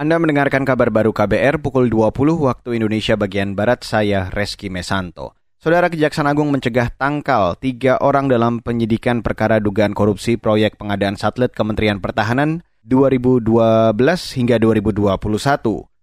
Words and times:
Anda 0.00 0.16
mendengarkan 0.16 0.64
kabar 0.64 0.88
baru 0.88 1.12
KBR 1.12 1.60
pukul 1.60 1.92
20 1.92 2.16
waktu 2.40 2.72
Indonesia 2.72 3.20
bagian 3.20 3.52
Barat, 3.52 3.84
saya 3.84 4.32
Reski 4.32 4.72
Mesanto. 4.72 5.36
Saudara 5.60 5.92
Kejaksaan 5.92 6.24
Agung 6.24 6.48
mencegah 6.48 6.88
tangkal 6.88 7.60
tiga 7.60 8.00
orang 8.00 8.24
dalam 8.32 8.64
penyidikan 8.64 9.20
perkara 9.20 9.60
dugaan 9.60 9.92
korupsi 9.92 10.40
proyek 10.40 10.80
pengadaan 10.80 11.20
satelit 11.20 11.52
Kementerian 11.52 12.00
Pertahanan 12.00 12.64
2012 12.88 13.92
hingga 14.40 14.56
2021. 14.56 15.20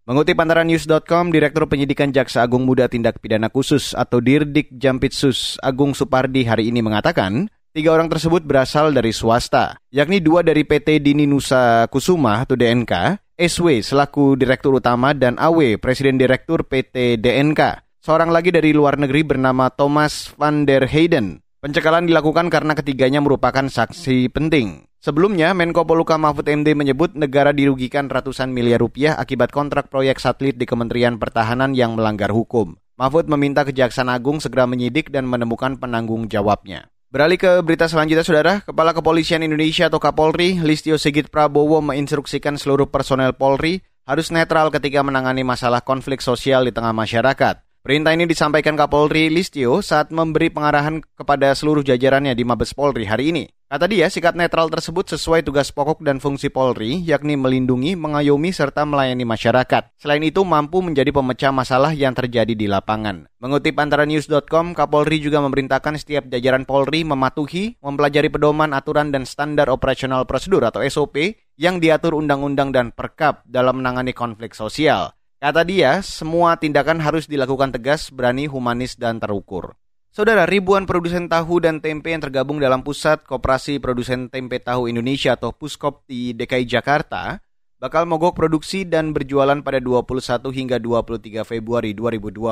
Mengutip 0.06 0.38
antara 0.38 0.62
news.com, 0.62 1.34
Direktur 1.34 1.66
Penyidikan 1.66 2.14
Jaksa 2.14 2.46
Agung 2.46 2.70
Muda 2.70 2.86
Tindak 2.86 3.18
Pidana 3.18 3.50
Khusus 3.50 3.98
atau 3.98 4.22
Dirdik 4.22 4.78
Jampitsus 4.78 5.58
Agung 5.66 5.98
Supardi 5.98 6.46
hari 6.46 6.70
ini 6.70 6.86
mengatakan, 6.86 7.50
tiga 7.74 7.98
orang 7.98 8.14
tersebut 8.14 8.46
berasal 8.46 8.94
dari 8.94 9.10
swasta, 9.10 9.82
yakni 9.90 10.22
dua 10.22 10.46
dari 10.46 10.62
PT 10.62 11.02
Dini 11.02 11.26
Nusa 11.26 11.90
Kusuma 11.90 12.46
atau 12.46 12.54
DNK, 12.54 13.26
SW 13.38 13.86
selaku 13.86 14.34
Direktur 14.34 14.74
Utama 14.82 15.14
dan 15.14 15.38
AW 15.38 15.78
Presiden 15.78 16.18
Direktur 16.18 16.66
PT 16.66 17.22
DNK. 17.22 17.86
Seorang 18.02 18.34
lagi 18.34 18.50
dari 18.50 18.74
luar 18.74 18.98
negeri 18.98 19.22
bernama 19.22 19.70
Thomas 19.70 20.34
van 20.42 20.66
der 20.66 20.90
Heyden. 20.90 21.46
Pencekalan 21.62 22.10
dilakukan 22.10 22.50
karena 22.50 22.74
ketiganya 22.74 23.22
merupakan 23.22 23.70
saksi 23.70 24.34
penting. 24.34 24.90
Sebelumnya, 24.98 25.54
Menko 25.54 25.86
Poluka 25.86 26.18
Mahfud 26.18 26.50
MD 26.50 26.74
menyebut 26.74 27.14
negara 27.14 27.54
dirugikan 27.54 28.10
ratusan 28.10 28.50
miliar 28.50 28.82
rupiah 28.82 29.14
akibat 29.22 29.54
kontrak 29.54 29.94
proyek 29.94 30.18
satelit 30.18 30.58
di 30.58 30.66
Kementerian 30.66 31.22
Pertahanan 31.22 31.78
yang 31.78 31.94
melanggar 31.94 32.34
hukum. 32.34 32.74
Mahfud 32.98 33.30
meminta 33.30 33.62
Kejaksaan 33.62 34.10
Agung 34.10 34.42
segera 34.42 34.66
menyidik 34.66 35.14
dan 35.14 35.30
menemukan 35.30 35.78
penanggung 35.78 36.26
jawabnya. 36.26 36.90
Beralih 37.08 37.40
ke 37.40 37.64
berita 37.64 37.88
selanjutnya, 37.88 38.28
Saudara. 38.28 38.54
Kepala 38.68 38.92
Kepolisian 38.92 39.40
Indonesia 39.40 39.88
atau 39.88 39.96
Kapolri, 39.96 40.60
Listio 40.60 41.00
Sigit 41.00 41.32
Prabowo 41.32 41.80
menginstruksikan 41.80 42.60
seluruh 42.60 42.92
personel 42.92 43.32
Polri 43.32 43.80
harus 44.04 44.28
netral 44.28 44.68
ketika 44.76 45.00
menangani 45.08 45.48
masalah 45.48 45.80
konflik 45.80 46.20
sosial 46.20 46.68
di 46.68 46.76
tengah 46.76 46.92
masyarakat. 46.92 47.64
Perintah 47.80 48.12
ini 48.12 48.28
disampaikan 48.28 48.76
Kapolri 48.76 49.32
Listio 49.32 49.80
saat 49.80 50.12
memberi 50.12 50.52
pengarahan 50.52 51.00
kepada 51.16 51.56
seluruh 51.56 51.80
jajarannya 51.80 52.36
di 52.36 52.44
Mabes 52.44 52.76
Polri 52.76 53.08
hari 53.08 53.32
ini. 53.32 53.48
Kata 53.68 53.84
dia, 53.84 54.08
sikap 54.08 54.32
netral 54.32 54.72
tersebut 54.72 55.12
sesuai 55.12 55.44
tugas 55.44 55.76
pokok 55.76 56.00
dan 56.00 56.24
fungsi 56.24 56.48
Polri, 56.48 57.04
yakni 57.04 57.36
melindungi, 57.36 58.00
mengayomi, 58.00 58.56
serta 58.56 58.88
melayani 58.88 59.28
masyarakat. 59.28 59.92
Selain 60.00 60.24
itu, 60.24 60.40
mampu 60.48 60.80
menjadi 60.80 61.12
pemecah 61.12 61.52
masalah 61.52 61.92
yang 61.92 62.16
terjadi 62.16 62.56
di 62.56 62.64
lapangan. 62.64 63.28
Mengutip 63.44 63.76
antara 63.76 64.08
news.com, 64.08 64.72
Kapolri 64.72 65.20
juga 65.20 65.44
memerintahkan 65.44 66.00
setiap 66.00 66.32
jajaran 66.32 66.64
Polri 66.64 67.04
mematuhi, 67.04 67.76
mempelajari 67.84 68.32
pedoman, 68.32 68.72
aturan, 68.72 69.12
dan 69.12 69.28
standar 69.28 69.68
operasional 69.68 70.24
prosedur 70.24 70.64
atau 70.64 70.80
SOP 70.88 71.36
yang 71.60 71.84
diatur 71.84 72.16
undang-undang 72.16 72.72
dan 72.72 72.96
perkap 72.96 73.44
dalam 73.44 73.84
menangani 73.84 74.16
konflik 74.16 74.56
sosial. 74.56 75.12
Kata 75.44 75.68
dia, 75.68 76.00
semua 76.00 76.56
tindakan 76.56 77.04
harus 77.04 77.28
dilakukan 77.28 77.76
tegas, 77.76 78.16
berani, 78.16 78.48
humanis, 78.48 78.96
dan 78.96 79.20
terukur. 79.20 79.76
Saudara, 80.18 80.50
ribuan 80.50 80.90
produsen 80.90 81.30
tahu 81.30 81.62
dan 81.62 81.78
tempe 81.78 82.10
yang 82.10 82.18
tergabung 82.18 82.58
dalam 82.58 82.82
Pusat 82.82 83.22
Koperasi 83.30 83.78
Produsen 83.78 84.34
Tempe 84.34 84.58
Tahu 84.58 84.90
Indonesia 84.90 85.38
atau 85.38 85.54
Puskop 85.54 86.10
di 86.10 86.34
DKI 86.34 86.66
Jakarta 86.66 87.38
bakal 87.78 88.10
mogok 88.10 88.34
produksi 88.34 88.82
dan 88.82 89.14
berjualan 89.14 89.62
pada 89.62 89.78
21 89.78 90.42
hingga 90.50 90.82
23 90.82 91.46
Februari 91.46 91.94
2022. 91.94 92.50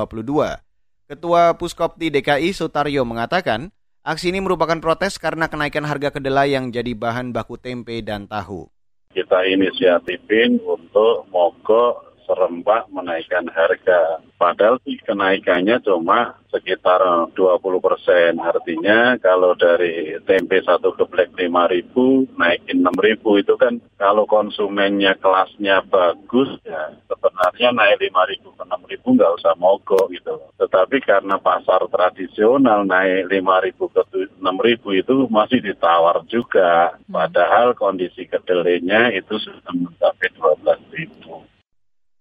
Ketua 1.10 1.58
Puskop 1.58 1.98
di 1.98 2.14
DKI 2.14 2.54
Sutaryo 2.54 3.02
mengatakan, 3.02 3.74
aksi 4.06 4.30
ini 4.30 4.46
merupakan 4.46 4.78
protes 4.78 5.18
karena 5.18 5.50
kenaikan 5.50 5.90
harga 5.90 6.14
kedelai 6.14 6.54
yang 6.54 6.70
jadi 6.70 6.94
bahan 6.94 7.34
baku 7.34 7.58
tempe 7.58 7.98
dan 8.06 8.30
tahu. 8.30 8.70
Kita 9.10 9.42
inisiatifin 9.42 10.62
untuk 10.62 11.26
mogok 11.34 12.14
serempak 12.26 12.90
menaikkan 12.92 13.48
harga. 13.50 14.20
Padahal 14.36 14.82
sih 14.84 15.00
kenaikannya 15.00 15.80
cuma 15.80 16.36
sekitar 16.52 17.00
20 17.32 17.62
persen. 17.80 18.36
Artinya 18.40 19.16
kalau 19.20 19.56
dari 19.56 20.16
tempe 20.24 20.60
satu 20.64 20.92
geblek 20.96 21.32
5 21.36 21.72
ribu, 21.72 22.28
naikin 22.36 22.84
6 22.84 22.92
ribu 23.00 23.40
itu 23.40 23.56
kan 23.56 23.80
kalau 23.96 24.28
konsumennya 24.28 25.16
kelasnya 25.20 25.84
bagus 25.88 26.60
ya 26.68 26.96
sebenarnya 27.08 27.72
naik 27.72 27.98
5 28.12 28.32
ribu 28.32 28.50
ke 28.56 28.64
6 28.64 28.92
ribu 28.92 29.08
nggak 29.16 29.36
usah 29.40 29.54
mogok 29.56 30.12
gitu. 30.12 30.36
Tetapi 30.60 30.98
karena 31.04 31.36
pasar 31.40 31.84
tradisional 31.92 32.84
naik 32.88 33.32
5 33.32 33.66
ribu 33.66 33.84
ke 33.92 34.02
6 34.40 34.66
ribu 34.66 34.88
itu 34.96 35.28
masih 35.28 35.60
ditawar 35.64 36.24
juga. 36.28 36.96
Hmm. 37.08 37.24
Padahal 37.24 37.76
kondisi 37.76 38.28
kedelainya 38.28 39.12
itu 39.16 39.36
sudah 39.40 39.74
mencapai 39.76 40.28
12 40.34 40.96
ribu. 40.96 41.44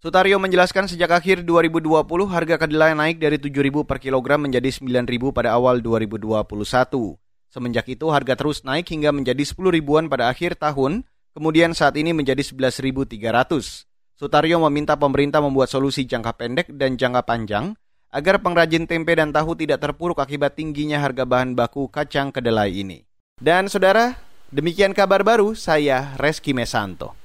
Sutario 0.05 0.37
menjelaskan 0.37 0.85
sejak 0.85 1.09
akhir 1.17 1.49
2020 1.49 1.89
harga 2.29 2.61
kedelai 2.61 2.93
naik 2.93 3.17
dari 3.17 3.41
7.000 3.41 3.89
per 3.89 3.97
kilogram 3.97 4.37
menjadi 4.37 4.69
9.000 4.69 5.01
pada 5.33 5.57
awal 5.57 5.81
2021. 5.81 6.45
Semenjak 7.49 7.89
itu 7.89 8.13
harga 8.13 8.37
terus 8.37 8.61
naik 8.69 8.85
hingga 8.93 9.17
menjadi 9.17 9.41
10 9.41 9.57
ribuan 9.73 10.13
pada 10.13 10.29
akhir 10.29 10.61
tahun, 10.61 11.09
kemudian 11.33 11.73
saat 11.73 11.97
ini 11.97 12.13
menjadi 12.13 12.45
11.300. 12.45 13.17
Sutario 14.13 14.61
meminta 14.69 14.93
pemerintah 14.93 15.41
membuat 15.41 15.73
solusi 15.73 16.05
jangka 16.05 16.37
pendek 16.37 16.69
dan 16.77 17.01
jangka 17.01 17.25
panjang 17.25 17.73
agar 18.13 18.45
pengrajin 18.45 18.85
tempe 18.85 19.17
dan 19.17 19.33
tahu 19.33 19.57
tidak 19.57 19.81
terpuruk 19.81 20.21
akibat 20.21 20.53
tingginya 20.53 21.01
harga 21.01 21.25
bahan 21.25 21.57
baku 21.57 21.89
kacang 21.89 22.29
kedelai 22.29 22.77
ini. 22.77 23.09
Dan 23.41 23.73
saudara, 23.73 24.21
demikian 24.53 24.93
kabar 24.93 25.25
baru 25.25 25.57
saya 25.57 26.13
Reski 26.21 26.53
Mesanto. 26.53 27.24